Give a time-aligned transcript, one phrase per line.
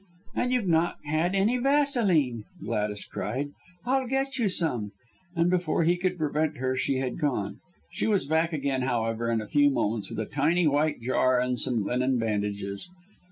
[0.35, 3.51] "And you've not had any vaseline," Gladys cried.
[3.85, 4.93] "I'll get you some,"
[5.35, 7.59] and before he could prevent her she had gone.
[7.91, 11.59] She was back again, however, in a few moments with a tiny white jar and
[11.59, 12.89] some linen bandages.